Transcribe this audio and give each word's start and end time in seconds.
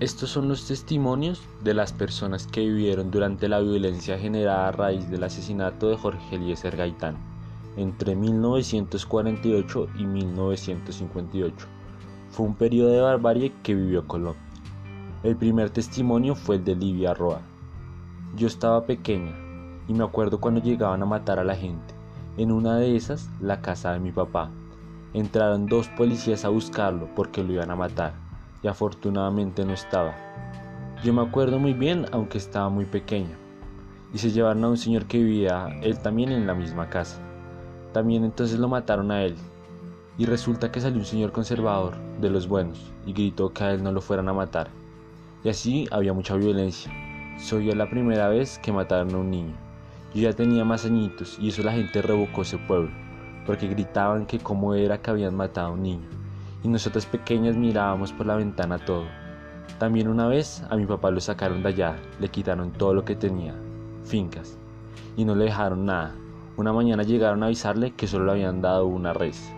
Estos 0.00 0.30
son 0.30 0.48
los 0.48 0.66
testimonios 0.66 1.42
de 1.62 1.74
las 1.74 1.92
personas 1.92 2.46
que 2.46 2.62
vivieron 2.62 3.10
durante 3.10 3.50
la 3.50 3.60
violencia 3.60 4.18
generada 4.18 4.68
a 4.68 4.72
raíz 4.72 5.10
del 5.10 5.24
asesinato 5.24 5.90
de 5.90 5.98
Jorge 5.98 6.36
Eliezer 6.36 6.74
Gaitán 6.74 7.18
entre 7.76 8.16
1948 8.16 9.88
y 9.98 10.06
1958. 10.06 11.66
Fue 12.30 12.46
un 12.46 12.54
periodo 12.54 12.92
de 12.92 13.02
barbarie 13.02 13.52
que 13.62 13.74
vivió 13.74 14.08
Colombia. 14.08 14.40
El 15.22 15.36
primer 15.36 15.68
testimonio 15.68 16.34
fue 16.34 16.56
el 16.56 16.64
de 16.64 16.76
Livia 16.76 17.12
Roa. 17.12 17.42
Yo 18.36 18.46
estaba 18.46 18.86
pequeña 18.86 19.36
y 19.86 19.92
me 19.92 20.04
acuerdo 20.04 20.40
cuando 20.40 20.62
llegaban 20.62 21.02
a 21.02 21.06
matar 21.06 21.38
a 21.38 21.44
la 21.44 21.56
gente. 21.56 21.94
En 22.38 22.52
una 22.52 22.78
de 22.78 22.96
esas, 22.96 23.28
la 23.38 23.60
casa 23.60 23.92
de 23.92 24.00
mi 24.00 24.12
papá. 24.12 24.50
Entraron 25.12 25.66
dos 25.66 25.88
policías 25.88 26.46
a 26.46 26.48
buscarlo 26.48 27.06
porque 27.14 27.44
lo 27.44 27.52
iban 27.52 27.70
a 27.70 27.76
matar 27.76 28.29
y 28.62 28.68
afortunadamente 28.68 29.64
no 29.64 29.72
estaba. 29.72 30.14
Yo 31.02 31.12
me 31.14 31.22
acuerdo 31.22 31.58
muy 31.58 31.72
bien 31.72 32.06
aunque 32.12 32.38
estaba 32.38 32.68
muy 32.68 32.84
pequeña. 32.84 33.36
Y 34.12 34.18
se 34.18 34.30
llevaron 34.30 34.64
a 34.64 34.68
un 34.68 34.76
señor 34.76 35.06
que 35.06 35.18
vivía 35.18 35.68
él 35.82 35.98
también 35.98 36.30
en 36.32 36.46
la 36.46 36.54
misma 36.54 36.88
casa. 36.90 37.20
También 37.92 38.24
entonces 38.24 38.58
lo 38.58 38.68
mataron 38.68 39.10
a 39.10 39.22
él. 39.22 39.36
Y 40.18 40.26
resulta 40.26 40.70
que 40.70 40.80
salió 40.80 40.98
un 40.98 41.06
señor 41.06 41.32
conservador, 41.32 41.96
de 42.20 42.28
los 42.28 42.48
buenos, 42.48 42.92
y 43.06 43.12
gritó 43.12 43.52
que 43.52 43.64
a 43.64 43.72
él 43.72 43.82
no 43.82 43.92
lo 43.92 44.00
fueran 44.00 44.28
a 44.28 44.34
matar. 44.34 44.68
Y 45.42 45.48
así 45.48 45.88
había 45.90 46.12
mucha 46.12 46.36
violencia. 46.36 46.92
Soy 47.38 47.72
la 47.72 47.88
primera 47.88 48.28
vez 48.28 48.58
que 48.58 48.72
mataron 48.72 49.14
a 49.14 49.18
un 49.18 49.30
niño. 49.30 49.54
Yo 50.14 50.22
ya 50.22 50.32
tenía 50.34 50.64
más 50.64 50.84
añitos 50.84 51.38
y 51.40 51.48
eso 51.48 51.62
la 51.62 51.72
gente 51.72 52.02
revocó 52.02 52.42
ese 52.42 52.58
pueblo, 52.58 52.90
porque 53.46 53.68
gritaban 53.68 54.26
que 54.26 54.38
cómo 54.38 54.74
era 54.74 55.00
que 55.00 55.10
habían 55.10 55.36
matado 55.36 55.68
a 55.68 55.70
un 55.70 55.82
niño. 55.82 56.19
Y 56.62 56.68
nosotras 56.68 57.06
pequeñas 57.06 57.56
mirábamos 57.56 58.12
por 58.12 58.26
la 58.26 58.36
ventana 58.36 58.78
todo. 58.78 59.04
También 59.78 60.08
una 60.08 60.28
vez 60.28 60.64
a 60.68 60.76
mi 60.76 60.86
papá 60.86 61.10
lo 61.10 61.20
sacaron 61.20 61.62
de 61.62 61.70
allá, 61.70 61.96
le 62.18 62.28
quitaron 62.28 62.72
todo 62.72 62.92
lo 62.92 63.04
que 63.04 63.16
tenía, 63.16 63.54
fincas, 64.04 64.58
y 65.16 65.24
no 65.24 65.34
le 65.34 65.44
dejaron 65.44 65.86
nada. 65.86 66.14
Una 66.56 66.72
mañana 66.72 67.02
llegaron 67.02 67.42
a 67.42 67.46
avisarle 67.46 67.92
que 67.92 68.06
solo 68.06 68.26
le 68.26 68.32
habían 68.32 68.60
dado 68.60 68.86
una 68.86 69.12
res. 69.14 69.52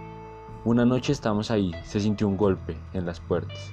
Una 0.64 0.84
noche 0.84 1.12
estábamos 1.12 1.50
ahí, 1.50 1.72
se 1.82 1.98
sintió 1.98 2.28
un 2.28 2.36
golpe 2.36 2.76
en 2.92 3.04
las 3.04 3.18
puertas. 3.18 3.72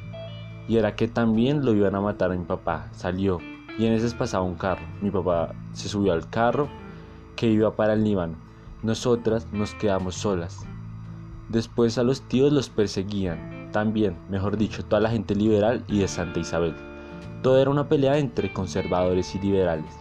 Y 0.68 0.78
era 0.78 0.96
que 0.96 1.08
también 1.08 1.64
lo 1.64 1.74
iban 1.74 1.94
a 1.94 2.02
matar 2.02 2.32
a 2.32 2.36
mi 2.36 2.46
papá. 2.46 2.88
Salió 2.94 3.40
y 3.78 3.86
en 3.86 3.94
ese 3.94 4.16
pasaba 4.16 4.44
un 4.44 4.56
carro. 4.56 4.86
Mi 5.02 5.12
papá 5.12 5.54
se 5.74 5.88
subió 5.88 6.14
al 6.14 6.30
carro 6.30 6.68
que 7.36 7.48
iba 7.48 7.76
para 7.76 7.94
el 7.94 8.04
Líbano. 8.04 8.36
Nosotras 8.84 9.48
nos 9.52 9.74
quedamos 9.76 10.16
solas. 10.16 10.66
Después 11.50 11.98
a 11.98 12.04
los 12.04 12.22
tíos 12.22 12.54
los 12.54 12.70
perseguían. 12.70 13.70
También, 13.72 14.18
mejor 14.30 14.58
dicho, 14.58 14.86
toda 14.86 15.02
la 15.02 15.10
gente 15.10 15.36
liberal 15.36 15.84
y 15.88 16.00
de 16.00 16.08
Santa 16.08 16.40
Isabel. 16.40 16.76
Todo 17.44 17.60
era 17.60 17.70
una 17.70 17.90
pelea 17.90 18.18
entre 18.18 18.54
conservadores 18.54 19.36
y 19.36 19.40
liberales. 19.40 19.92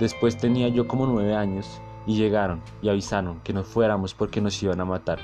Después 0.00 0.36
tenía 0.36 0.68
yo 0.68 0.88
como 0.88 1.06
nueve 1.06 1.34
años 1.34 1.80
y 2.06 2.16
llegaron 2.16 2.60
y 2.82 2.88
avisaron 2.88 3.40
que 3.40 3.52
nos 3.52 3.66
fuéramos 3.66 4.14
porque 4.14 4.40
nos 4.40 4.60
iban 4.62 4.80
a 4.80 4.84
matar. 4.84 5.18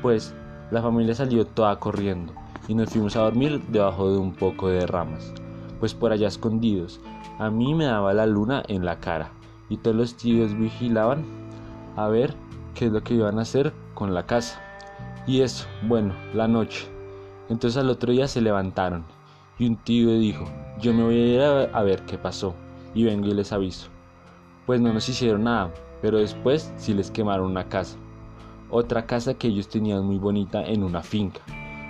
Pues 0.00 0.34
la 0.70 0.82
familia 0.82 1.14
salió 1.14 1.46
toda 1.46 1.78
corriendo 1.78 2.32
y 2.66 2.74
nos 2.74 2.90
fuimos 2.90 3.14
a 3.16 3.20
dormir 3.20 3.62
debajo 3.68 4.10
de 4.10 4.18
un 4.18 4.32
poco 4.32 4.68
de 4.68 4.86
ramas, 4.86 5.32
pues 5.80 5.94
por 5.94 6.12
allá 6.12 6.28
escondidos 6.28 7.00
a 7.38 7.50
mí 7.50 7.74
me 7.74 7.86
daba 7.86 8.12
la 8.12 8.26
luna 8.26 8.62
en 8.68 8.84
la 8.84 9.00
cara 9.00 9.32
y 9.68 9.76
todos 9.76 9.96
los 9.96 10.16
tíos 10.16 10.56
vigilaban 10.56 11.24
a 11.96 12.08
ver 12.08 12.34
qué 12.74 12.86
es 12.86 12.92
lo 12.92 13.02
que 13.02 13.14
iban 13.14 13.38
a 13.38 13.42
hacer 13.42 13.72
con 13.94 14.14
la 14.14 14.26
casa. 14.26 14.60
Y 15.26 15.42
eso, 15.42 15.66
bueno, 15.82 16.14
la 16.34 16.48
noche. 16.48 16.88
Entonces 17.48 17.80
al 17.80 17.90
otro 17.90 18.12
día 18.12 18.28
se 18.28 18.40
levantaron 18.40 19.04
y 19.58 19.66
un 19.66 19.76
tío 19.76 20.10
dijo, 20.18 20.44
yo 20.80 20.92
me 20.94 21.02
voy 21.02 21.16
a 21.16 21.26
ir 21.26 21.40
a 21.72 21.82
ver 21.82 22.02
qué 22.02 22.18
pasó 22.18 22.54
y 22.94 23.04
vengo 23.04 23.28
y 23.28 23.34
les 23.34 23.52
aviso. 23.52 23.88
Pues 24.66 24.80
no 24.80 24.92
nos 24.92 25.08
hicieron 25.08 25.44
nada, 25.44 25.72
pero 26.00 26.18
después 26.18 26.72
sí 26.76 26.94
les 26.94 27.10
quemaron 27.10 27.50
una 27.50 27.68
casa. 27.68 27.96
Otra 28.70 29.06
casa 29.06 29.34
que 29.34 29.48
ellos 29.48 29.68
tenían 29.68 30.04
muy 30.04 30.18
bonita 30.18 30.64
en 30.64 30.82
una 30.82 31.02
finca 31.02 31.40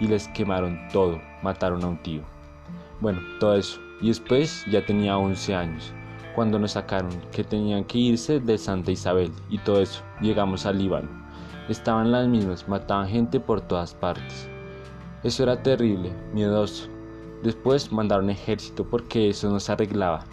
y 0.00 0.06
les 0.06 0.28
quemaron 0.28 0.78
todo, 0.92 1.20
mataron 1.42 1.84
a 1.84 1.88
un 1.88 2.02
tío. 2.02 2.22
Bueno, 3.00 3.20
todo 3.38 3.54
eso. 3.54 3.80
Y 4.00 4.08
después 4.08 4.64
ya 4.70 4.84
tenía 4.84 5.16
11 5.16 5.54
años, 5.54 5.94
cuando 6.34 6.58
nos 6.58 6.72
sacaron 6.72 7.10
que 7.32 7.44
tenían 7.44 7.84
que 7.84 7.98
irse 7.98 8.40
de 8.40 8.58
Santa 8.58 8.90
Isabel 8.90 9.32
y 9.50 9.58
todo 9.58 9.80
eso. 9.80 10.02
Llegamos 10.20 10.66
al 10.66 10.78
Líbano. 10.78 11.08
Estaban 11.68 12.12
las 12.12 12.28
mismas, 12.28 12.68
mataban 12.68 13.08
gente 13.08 13.40
por 13.40 13.60
todas 13.60 13.94
partes. 13.94 14.48
Eso 15.22 15.42
era 15.42 15.62
terrible, 15.62 16.12
miedoso. 16.32 16.88
Después 17.42 17.92
mandaron 17.92 18.30
ejército 18.30 18.84
porque 18.88 19.28
eso 19.28 19.50
no 19.50 19.60
se 19.60 19.72
arreglaba 19.72 20.24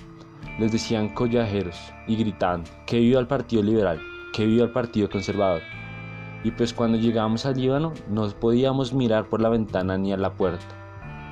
les 0.60 0.74
decían 0.74 1.10
collajeros 1.10 1.78
y 2.06 2.18
gritaban 2.18 2.66
que 2.86 3.00
viva 3.00 3.20
el 3.20 3.28
Partido 3.28 3.64
Liberal, 3.64 4.00
que 4.34 4.46
viva 4.46 4.66
el 4.66 4.72
Partido 4.72 5.10
Conservador. 5.10 5.62
Y 6.44 6.52
pues 6.52 6.74
cuando 6.74 6.98
llegábamos 6.98 7.46
al 7.46 7.56
Líbano 7.56 7.94
no 8.10 8.28
podíamos 8.30 8.94
mirar 8.94 9.30
por 9.30 9.42
la 9.42 9.50
ventana 9.50 9.98
ni 9.98 10.12
a 10.12 10.18
la 10.18 10.34
puerta, 10.34 10.66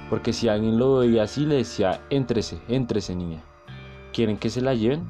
porque 0.09 0.31
si 0.31 0.47
alguien 0.47 0.77
lo 0.77 0.99
veía 0.99 1.23
así 1.23 1.45
le 1.45 1.55
decía, 1.55 2.01
éntrese, 2.09 2.59
éntrese 2.69 3.15
niña. 3.15 3.43
¿Quieren 4.17 4.39
que 4.39 4.49
se 4.49 4.61
la 4.61 4.73
lleven? 4.73 5.03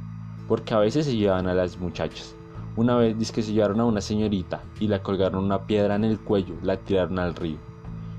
Porque 0.50 0.74
a 0.74 0.80
veces 0.80 1.06
se 1.06 1.16
llevan 1.16 1.48
a 1.48 1.54
las 1.54 1.78
muchachas. 1.78 2.36
Una 2.76 2.98
vez 2.98 3.18
dice 3.18 3.32
que 3.32 3.42
se 3.42 3.54
llevaron 3.54 3.80
a 3.80 3.86
una 3.86 4.02
señorita 4.02 4.62
y 4.82 4.90
la 4.90 5.02
colgaron 5.02 5.46
una 5.46 5.66
piedra 5.66 5.96
en 5.96 6.04
el 6.04 6.20
cuello, 6.20 6.56
la 6.62 6.76
tiraron 6.76 7.18
al 7.18 7.34
río. 7.34 7.56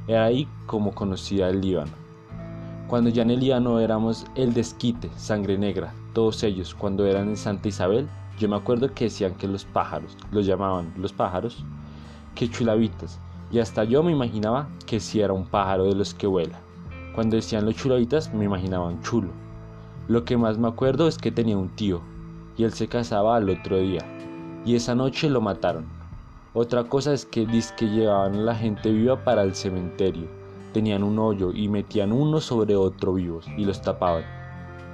Era 0.07 0.25
ahí 0.25 0.49
como 0.65 0.95
conocía 0.95 1.51
el 1.51 1.61
Líbano. 1.61 1.93
Cuando 2.87 3.11
ya 3.11 3.21
en 3.21 3.33
el 3.33 3.41
Líbano 3.41 3.81
éramos 3.81 4.25
el 4.35 4.55
desquite, 4.55 5.11
sangre 5.15 5.59
negra, 5.59 5.93
todos 6.15 6.43
ellos, 6.43 6.75
cuando 6.75 7.05
eran 7.05 7.29
en 7.29 7.37
Santa 7.37 7.69
Isabel, 7.69 8.09
yo 8.39 8.49
me 8.49 8.57
acuerdo 8.57 8.95
que 8.95 9.05
decían 9.05 9.35
que 9.35 9.47
los 9.47 9.67
pájaros, 9.67 10.17
los 10.33 10.47
llamaban 10.47 10.95
los 10.97 11.13
pájaros, 11.13 11.67
que 12.35 12.49
chulavitas, 12.49 13.21
y 13.53 13.59
hasta 13.59 13.85
yo 13.85 14.03
me 14.03 14.13
imaginaba 14.13 14.71
que 14.87 15.01
si 15.01 15.21
era 15.21 15.35
un 15.35 15.45
pájaro 15.45 15.85
de 15.85 15.97
los 15.97 16.15
que 16.15 16.27
vuela. 16.27 16.59
Cuando 17.15 17.37
decían 17.37 17.67
los 17.67 17.77
chulavitas 17.77 18.33
me 18.33 18.47
imaginaba 18.47 18.87
un 18.87 19.03
chulo. 19.03 19.48
Lo 20.09 20.25
que 20.25 20.39
más 20.39 20.57
me 20.57 20.69
acuerdo 20.69 21.07
es 21.07 21.19
que 21.19 21.31
tenía 21.31 21.59
un 21.59 21.69
tío, 21.69 22.01
y 22.57 22.65
él 22.65 22.73
se 22.73 22.89
casaba 22.89 23.37
al 23.37 23.51
otro 23.51 23.77
día, 23.77 24.01
y 24.65 24.75
esa 24.75 24.95
noche 24.95 25.29
lo 25.29 25.43
mataron. 25.43 25.85
Otra 26.55 26.85
cosa 26.85 27.13
es 27.13 27.27
que 27.27 27.47
que 27.77 27.87
llevaban 27.87 28.35
a 28.35 28.41
la 28.41 28.55
gente 28.55 28.91
viva 28.91 29.23
para 29.23 29.43
el 29.43 29.55
cementerio, 29.55 30.27
tenían 30.73 31.03
un 31.03 31.19
hoyo 31.19 31.53
y 31.53 31.69
metían 31.69 32.13
uno 32.13 32.41
sobre 32.41 32.75
otro 32.75 33.13
vivos 33.13 33.47
y 33.59 33.67
los 33.67 33.83
tapaban. 33.83 34.25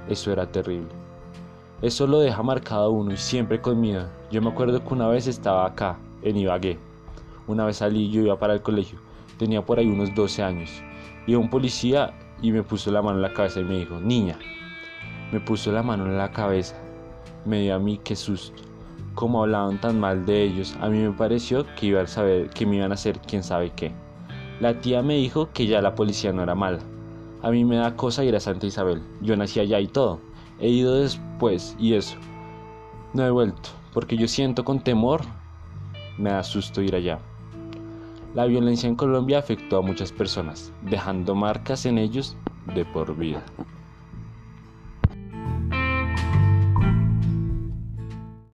Eso 0.09 0.33
era 0.33 0.51
terrible. 0.51 0.89
Eso 1.81 2.07
lo 2.07 2.19
deja 2.19 2.43
marcado 2.43 2.91
uno 2.91 3.13
y 3.13 3.17
siempre 3.17 3.61
con 3.61 3.79
miedo. 3.79 4.07
Yo 4.31 4.41
me 4.41 4.49
acuerdo 4.49 4.83
que 4.83 4.93
una 4.93 5.07
vez 5.07 5.27
estaba 5.27 5.65
acá, 5.65 5.97
en 6.23 6.35
Ibagué. 6.35 6.77
Una 7.47 7.65
vez 7.65 7.77
salí, 7.77 8.09
yo 8.09 8.21
iba 8.21 8.37
para 8.37 8.53
el 8.53 8.61
colegio. 8.61 8.99
Tenía 9.37 9.65
por 9.65 9.79
ahí 9.79 9.87
unos 9.87 10.13
12 10.13 10.43
años. 10.43 10.71
Y 11.25 11.35
un 11.35 11.49
policía 11.49 12.13
y 12.41 12.51
me 12.51 12.63
puso 12.63 12.91
la 12.91 13.01
mano 13.01 13.15
en 13.17 13.21
la 13.21 13.33
cabeza 13.33 13.61
y 13.61 13.63
me 13.63 13.79
dijo, 13.79 13.97
niña. 13.99 14.37
Me 15.31 15.39
puso 15.39 15.71
la 15.71 15.83
mano 15.83 16.05
en 16.05 16.17
la 16.17 16.31
cabeza. 16.31 16.75
Me 17.45 17.61
dio 17.61 17.75
a 17.75 17.79
mí 17.79 17.99
qué 18.03 18.15
susto. 18.15 18.63
Como 19.15 19.41
hablaban 19.41 19.79
tan 19.79 19.99
mal 19.99 20.25
de 20.25 20.43
ellos, 20.43 20.75
a 20.81 20.89
mí 20.89 20.99
me 20.99 21.11
pareció 21.11 21.65
que, 21.75 21.87
iba 21.87 22.01
a 22.01 22.07
saber, 22.07 22.49
que 22.49 22.65
me 22.65 22.77
iban 22.77 22.91
a 22.91 22.95
hacer 22.95 23.19
quién 23.19 23.43
sabe 23.43 23.71
qué. 23.71 23.93
La 24.59 24.79
tía 24.79 25.01
me 25.01 25.15
dijo 25.15 25.51
que 25.51 25.67
ya 25.67 25.81
la 25.81 25.95
policía 25.95 26.31
no 26.31 26.43
era 26.43 26.55
mala. 26.55 26.79
A 27.41 27.51
mí 27.51 27.65
me 27.65 27.77
da 27.77 27.95
cosa 27.95 28.23
ir 28.23 28.35
a 28.35 28.39
Santa 28.39 28.65
Isabel. 28.65 29.01
Yo 29.21 29.35
nací 29.35 29.59
allá 29.59 29.79
y 29.79 29.87
todo. 29.87 30.19
He 30.59 30.69
ido 30.69 30.95
después 30.95 31.75
y 31.79 31.93
eso. 31.93 32.17
No 33.13 33.25
he 33.25 33.31
vuelto, 33.31 33.69
porque 33.93 34.17
yo 34.17 34.27
siento 34.27 34.63
con 34.63 34.81
temor, 34.81 35.21
me 36.17 36.31
da 36.31 36.43
susto 36.43 36.81
ir 36.81 36.95
allá. 36.95 37.19
La 38.33 38.45
violencia 38.45 38.89
en 38.89 38.95
Colombia 38.95 39.39
afectó 39.39 39.77
a 39.77 39.81
muchas 39.81 40.11
personas, 40.11 40.73
dejando 40.81 41.35
marcas 41.35 41.85
en 41.85 41.97
ellos 41.97 42.35
de 42.73 42.83
por 42.83 43.15
vida. 43.15 43.43